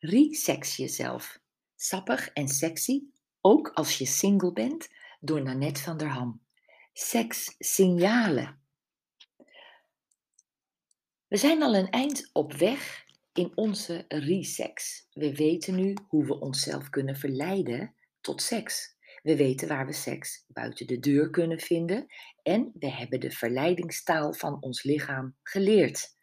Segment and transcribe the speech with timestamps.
[0.00, 1.40] Resex jezelf.
[1.76, 3.02] Sappig en sexy,
[3.40, 4.88] ook als je single bent,
[5.20, 6.42] door Nanette van der Ham.
[6.92, 8.60] Sekssignalen.
[11.28, 15.06] We zijn al een eind op weg in onze resex.
[15.10, 18.96] We weten nu hoe we onszelf kunnen verleiden tot seks.
[19.22, 22.06] We weten waar we seks buiten de deur kunnen vinden
[22.42, 26.16] en we hebben de verleidingstaal van ons lichaam geleerd.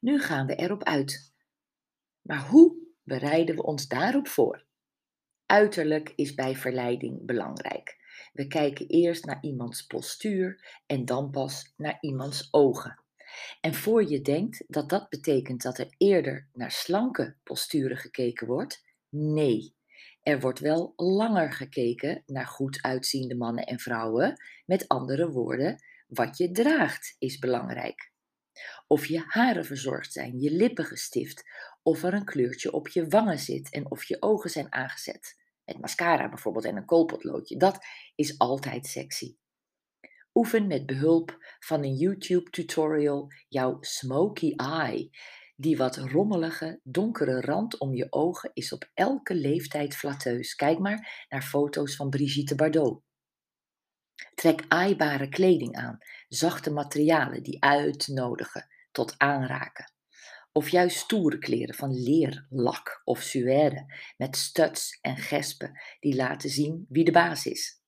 [0.00, 1.32] Nu gaan we erop uit.
[2.20, 4.64] Maar hoe bereiden we ons daarop voor?
[5.46, 7.96] Uiterlijk is bij verleiding belangrijk.
[8.32, 13.02] We kijken eerst naar iemands postuur en dan pas naar iemands ogen.
[13.60, 18.84] En voor je denkt dat dat betekent dat er eerder naar slanke posturen gekeken wordt,
[19.08, 19.74] nee.
[20.22, 24.42] Er wordt wel langer gekeken naar goed uitziende mannen en vrouwen.
[24.66, 28.12] Met andere woorden, wat je draagt is belangrijk.
[28.86, 31.44] Of je haren verzorgd zijn, je lippen gestift,
[31.82, 35.40] of er een kleurtje op je wangen zit en of je ogen zijn aangezet.
[35.64, 37.78] Met mascara bijvoorbeeld en een koolpotloodje, dat
[38.14, 39.36] is altijd sexy.
[40.34, 45.10] Oefen met behulp van een YouTube tutorial jouw smoky eye.
[45.56, 50.54] Die wat rommelige, donkere rand om je ogen is op elke leeftijd flatteus.
[50.54, 53.02] Kijk maar naar foto's van Brigitte Bardot.
[54.34, 55.98] Trek aaibare kleding aan,
[56.34, 59.92] zachte materialen die uitnodigen tot aanraken.
[60.52, 66.50] Of juist stoere kleren van leer, lak of suède met studs en gespen die laten
[66.50, 67.80] zien wie de baas is.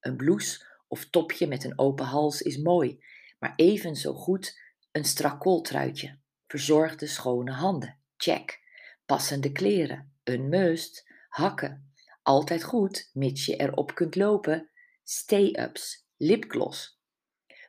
[0.00, 3.04] Een blouse of topje met een open hals is mooi,
[3.38, 4.60] maar even zo goed
[4.92, 6.18] een strak kooltruitje.
[6.46, 8.66] Verzorgde schone handen, check.
[9.06, 11.06] Passende kleren, een must.
[11.28, 14.70] Hakken, altijd goed, mits je erop kunt lopen.
[15.04, 16.97] Stay-ups, lipgloss.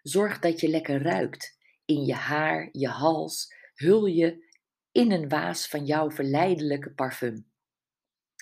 [0.01, 1.57] Zorg dat je lekker ruikt.
[1.85, 4.47] In je haar, je hals, hul je
[4.91, 7.47] in een waas van jouw verleidelijke parfum.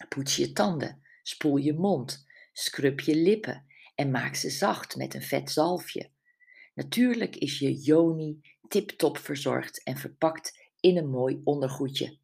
[0.10, 3.66] Poets je tanden, spoel je mond, scrub je lippen
[3.96, 6.12] en maak ze zacht met een vet zalfje.
[6.74, 12.18] Natuurlijk is je joni tip-top verzorgd en verpakt in een mooi ondergoedje.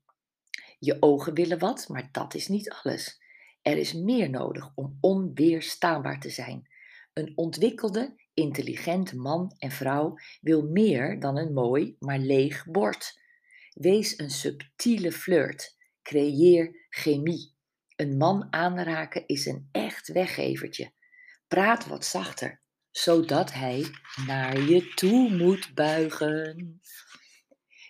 [0.79, 3.21] Je ogen willen wat, maar dat is niet alles.
[3.61, 6.69] Er is meer nodig om onweerstaanbaar te zijn.
[7.13, 13.19] Een ontwikkelde, intelligente man en vrouw wil meer dan een mooi, maar leeg bord.
[13.73, 15.77] Wees een subtiele flirt.
[16.01, 17.55] Creëer chemie.
[17.95, 20.91] Een man aanraken is een echt weggevertje.
[21.47, 22.61] Praat wat zachter,
[22.91, 23.85] zodat hij
[24.25, 26.81] naar je toe moet buigen.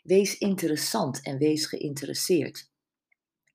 [0.04, 2.72] Wees interessant en wees geïnteresseerd.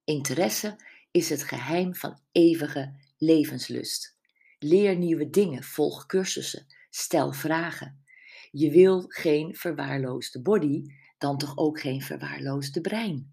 [0.05, 0.77] Interesse
[1.11, 4.17] is het geheim van eeuwige levenslust.
[4.59, 8.05] Leer nieuwe dingen, volg cursussen, stel vragen.
[8.51, 10.83] Je wil geen verwaarloosde body,
[11.19, 13.33] dan toch ook geen verwaarloosde brein.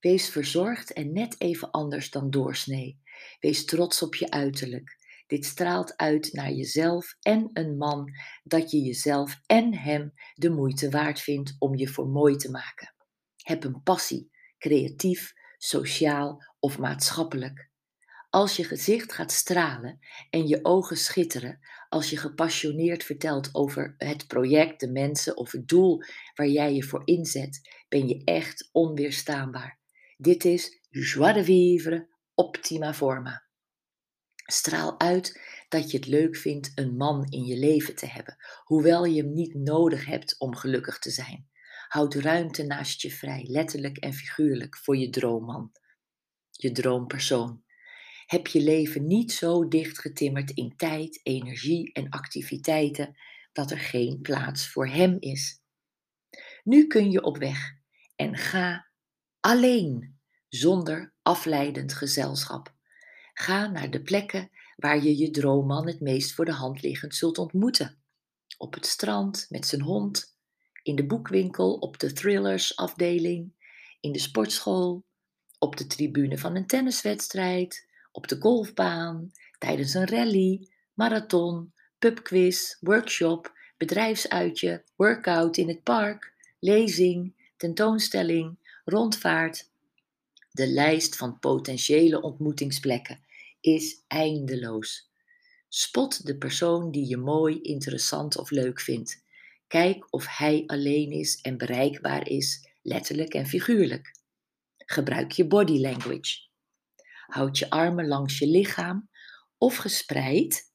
[0.00, 3.00] Wees verzorgd en net even anders dan doorsnee.
[3.40, 4.98] Wees trots op je uiterlijk.
[5.26, 8.10] Dit straalt uit naar jezelf en een man
[8.42, 12.94] dat je jezelf en hem de moeite waard vindt om je voor mooi te maken.
[13.36, 17.69] Heb een passie, creatief, sociaal of maatschappelijk.
[18.30, 19.98] Als je gezicht gaat stralen
[20.30, 21.58] en je ogen schitteren,
[21.88, 26.02] als je gepassioneerd vertelt over het project, de mensen of het doel
[26.34, 29.80] waar jij je voor inzet, ben je echt onweerstaanbaar.
[30.16, 33.44] Dit is joie de vivre optima forma.
[34.46, 39.04] Straal uit dat je het leuk vindt een man in je leven te hebben, hoewel
[39.04, 41.48] je hem niet nodig hebt om gelukkig te zijn.
[41.88, 45.72] Houd ruimte naast je vrij, letterlijk en figuurlijk, voor je droomman,
[46.50, 47.62] je droompersoon.
[48.30, 53.16] Heb je leven niet zo dichtgetimmerd in tijd, energie en activiteiten
[53.52, 55.62] dat er geen plaats voor hem is.
[56.64, 57.72] Nu kun je op weg
[58.16, 58.86] en ga
[59.40, 60.18] alleen,
[60.48, 62.74] zonder afleidend gezelschap.
[63.32, 67.38] Ga naar de plekken waar je je droomman het meest voor de hand liggend zult
[67.38, 68.02] ontmoeten.
[68.58, 70.36] Op het strand met zijn hond,
[70.82, 73.54] in de boekwinkel op de thrillers afdeling,
[74.00, 75.04] in de sportschool,
[75.58, 83.52] op de tribune van een tenniswedstrijd, op de golfbaan, tijdens een rally, marathon, pubquiz, workshop,
[83.76, 89.68] bedrijfsuitje, workout in het park, lezing, tentoonstelling, rondvaart.
[90.50, 93.20] De lijst van potentiële ontmoetingsplekken
[93.60, 95.10] is eindeloos.
[95.68, 99.24] Spot de persoon die je mooi, interessant of leuk vindt.
[99.66, 104.14] Kijk of hij alleen is en bereikbaar is, letterlijk en figuurlijk.
[104.76, 106.48] Gebruik je body language.
[107.30, 109.08] Houd je armen langs je lichaam
[109.58, 110.72] of gespreid.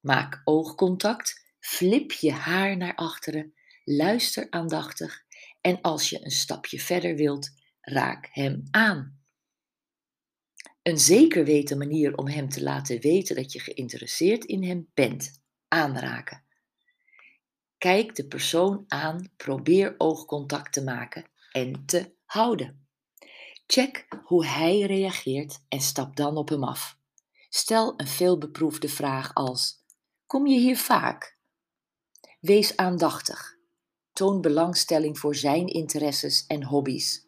[0.00, 1.44] Maak oogcontact.
[1.58, 3.54] Flip je haar naar achteren.
[3.84, 5.24] Luister aandachtig.
[5.60, 7.50] En als je een stapje verder wilt,
[7.80, 9.20] raak hem aan.
[10.82, 15.42] Een zeker weten manier om hem te laten weten dat je geïnteresseerd in hem bent.
[15.68, 16.44] Aanraken.
[17.78, 22.85] Kijk de persoon aan, probeer oogcontact te maken en te houden.
[23.66, 26.98] Check hoe hij reageert en stap dan op hem af.
[27.48, 29.84] Stel een veelbeproefde vraag als:
[30.26, 31.38] Kom je hier vaak?
[32.40, 33.58] Wees aandachtig.
[34.12, 37.26] Toon belangstelling voor zijn interesses en hobby's.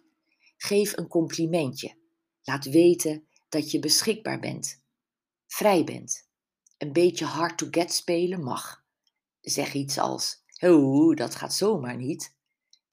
[0.56, 1.96] Geef een complimentje.
[2.43, 4.82] Laat weten dat je beschikbaar bent.
[5.46, 6.29] Vrij bent.
[6.79, 8.85] Een beetje hard to get spelen mag.
[9.40, 12.37] Zeg iets als: Hoe, dat gaat zomaar niet.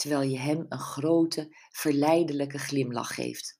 [0.05, 3.59] Terwijl je hem een grote, verleidelijke glimlach geeft.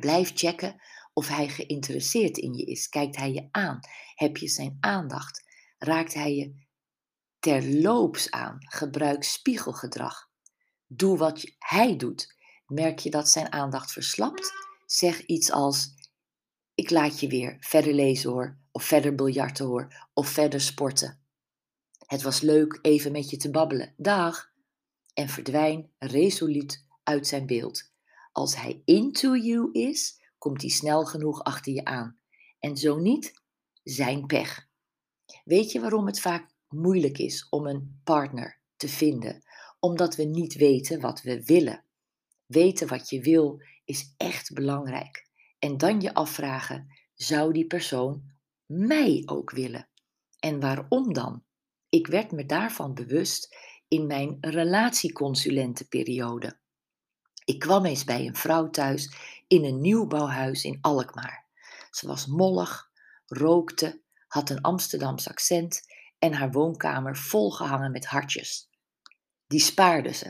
[0.00, 0.82] Blijf checken
[1.12, 2.88] of hij geïnteresseerd in je is.
[2.88, 3.80] Kijkt hij je aan?
[4.14, 5.44] Heb je zijn aandacht?
[5.78, 6.54] Raakt hij je
[7.38, 8.56] terloops aan?
[8.58, 10.30] Gebruik spiegelgedrag.
[10.86, 12.36] Doe wat hij doet.
[12.66, 14.52] Merk je dat zijn aandacht verslapt?
[14.86, 15.94] Zeg iets als:
[16.74, 21.20] Ik laat je weer verder lezen hoor, of verder biljarten hoor, of verder sporten.
[22.06, 23.94] Het was leuk even met je te babbelen.
[23.96, 24.49] Dag.
[25.14, 27.92] En verdwijn resoluut uit zijn beeld.
[28.32, 32.18] Als hij into you is, komt hij snel genoeg achter je aan.
[32.58, 33.32] En zo niet,
[33.82, 34.68] zijn pech.
[35.44, 39.42] Weet je waarom het vaak moeilijk is om een partner te vinden?
[39.78, 41.84] Omdat we niet weten wat we willen.
[42.46, 45.28] Weten wat je wil is echt belangrijk.
[45.58, 48.22] En dan je afvragen: zou die persoon
[48.66, 49.88] mij ook willen?
[50.38, 51.44] En waarom dan?
[51.88, 53.56] Ik werd me daarvan bewust
[53.90, 56.58] in mijn relatieconsulentenperiode.
[57.44, 59.12] Ik kwam eens bij een vrouw thuis
[59.46, 61.44] in een nieuwbouwhuis in Alkmaar.
[61.90, 62.90] Ze was mollig,
[63.26, 65.82] rookte, had een Amsterdams accent
[66.18, 68.68] en haar woonkamer volgehangen met hartjes.
[69.46, 70.26] Die spaarde ze.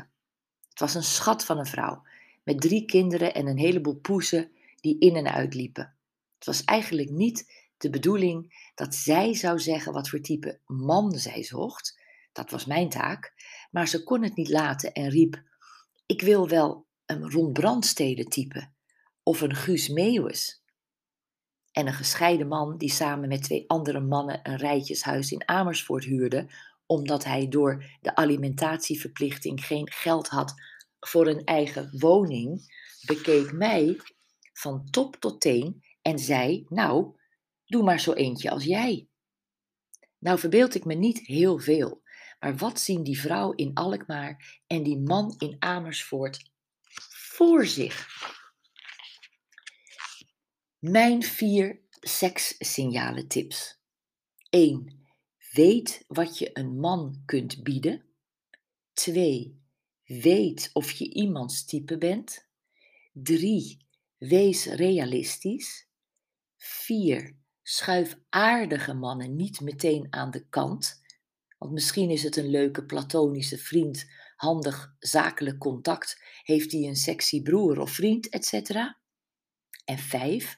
[0.69, 2.03] Het was een schat van een vrouw,
[2.45, 5.97] met drie kinderen en een heleboel poezen die in en uit liepen.
[6.35, 11.43] Het was eigenlijk niet de bedoeling dat zij zou zeggen wat voor type man zij
[11.43, 12.00] zocht.
[12.33, 13.33] Dat was mijn taak.
[13.71, 15.43] Maar ze kon het niet laten en riep:
[16.07, 18.71] Ik wil wel een Ron Brandstede type
[19.23, 20.63] of een Guus Meeuwis.
[21.73, 26.51] En een gescheiden man die samen met twee andere mannen een rijtjeshuis in Amersfoort huurde,
[26.87, 30.55] omdat hij door de alimentatieverplichting geen geld had
[31.01, 32.75] voor een eigen woning,
[33.07, 34.01] bekeek mij
[34.53, 37.17] van top tot teen en zei: Nou,
[37.67, 39.09] doe maar zo eentje als jij.
[40.19, 42.00] Nou verbeeld ik me niet heel veel,
[42.41, 46.51] maar wat zien die vrouw in Alkmaar en die man in Amersfoort
[47.09, 48.09] voor zich?
[50.79, 53.79] Mijn vier sekssignalen tips.
[54.51, 55.07] 1.
[55.53, 58.05] Weet wat je een man kunt bieden.
[58.93, 59.61] 2.
[60.05, 62.47] Weet of je iemands type bent.
[63.13, 63.87] 3.
[64.19, 65.89] Wees realistisch.
[66.57, 67.37] 4.
[67.63, 71.00] Schuif aardige mannen niet meteen aan de kant.
[71.61, 77.43] Want misschien is het een leuke platonische vriend, handig zakelijk contact, heeft hij een sexy
[77.43, 78.71] broer of vriend, etc.
[79.85, 80.57] En 5.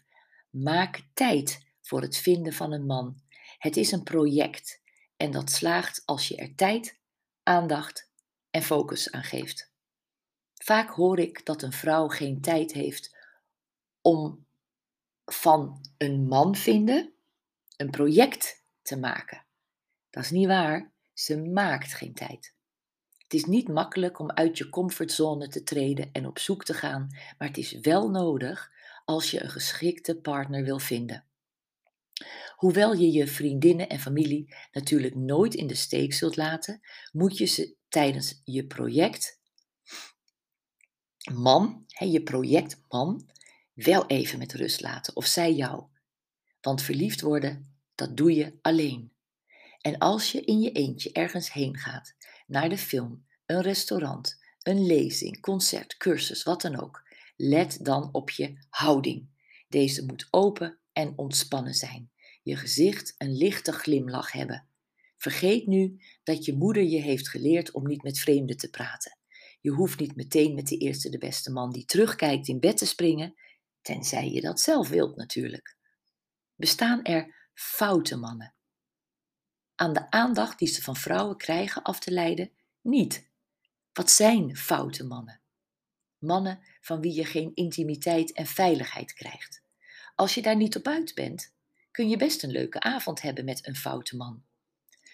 [0.50, 3.20] Maak tijd voor het vinden van een man.
[3.58, 4.82] Het is een project
[5.16, 7.00] en dat slaagt als je er tijd,
[7.42, 8.10] aandacht
[8.50, 9.72] en focus aan geeft.
[10.54, 13.16] Vaak hoor ik dat een vrouw geen tijd heeft
[14.00, 14.46] om
[15.24, 17.12] van een man vinden
[17.76, 19.44] een project te maken.
[20.10, 22.54] Dat is niet waar, ze maakt geen tijd.
[23.18, 27.08] Het is niet makkelijk om uit je comfortzone te treden en op zoek te gaan,
[27.38, 28.70] maar het is wel nodig
[29.04, 31.24] als je een geschikte partner wil vinden.
[32.56, 36.80] Hoewel je je vriendinnen en familie natuurlijk nooit in de steek zult laten,
[37.12, 39.40] moet je ze tijdens je project
[41.32, 43.30] man, hè, je project man,
[43.74, 45.84] wel even met rust laten of zij jou.
[46.60, 49.12] Want verliefd worden, dat doe je alleen.
[49.82, 52.14] En als je in je eentje ergens heen gaat,
[52.46, 57.02] naar de film, een restaurant, een lezing, concert, cursus, wat dan ook,
[57.36, 59.28] let dan op je houding.
[59.68, 62.10] Deze moet open en ontspannen zijn.
[62.42, 64.66] Je gezicht een lichte glimlach hebben.
[65.16, 69.18] Vergeet nu dat je moeder je heeft geleerd om niet met vreemden te praten.
[69.60, 72.86] Je hoeft niet meteen met de eerste de beste man die terugkijkt in bed te
[72.86, 73.34] springen,
[73.80, 75.76] tenzij je dat zelf wilt natuurlijk.
[76.54, 78.54] Bestaan er foute mannen?
[79.82, 83.28] Aan de aandacht die ze van vrouwen krijgen af te leiden, niet.
[83.92, 85.40] Wat zijn foute mannen?
[86.18, 89.62] Mannen van wie je geen intimiteit en veiligheid krijgt.
[90.14, 91.52] Als je daar niet op uit bent,
[91.90, 94.42] kun je best een leuke avond hebben met een foute man.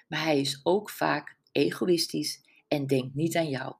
[0.08, 3.74] Maar hij is ook vaak egoïstisch en denkt niet aan jou.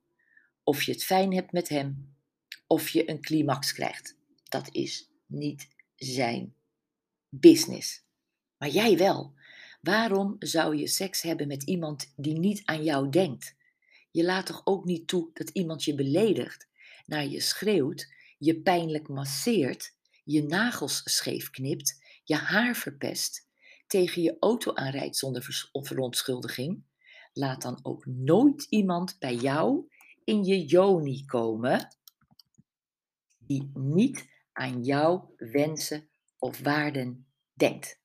[0.63, 2.15] Of je het fijn hebt met hem,
[2.67, 4.17] of je een climax krijgt.
[4.45, 6.55] Dat is niet zijn
[7.29, 8.03] business.
[8.59, 9.37] Maar jij wel.
[9.81, 13.57] Waarom zou je seks hebben met iemand die niet aan jou denkt?
[14.11, 16.69] Je laat toch ook niet toe dat iemand je beledigt,
[17.07, 19.95] naar je schreeuwt, je pijnlijk masseert,
[20.25, 23.49] je nagels scheef knipt, je haar verpest,
[23.87, 26.83] tegen je auto aanrijdt zonder verontschuldiging?
[27.33, 29.89] Laat dan ook nooit iemand bij jou
[30.25, 31.97] in je joni komen
[33.39, 36.09] die niet aan jouw wensen
[36.39, 38.01] of waarden denkt.